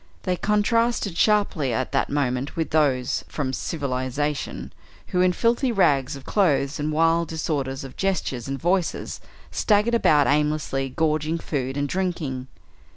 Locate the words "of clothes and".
6.15-6.91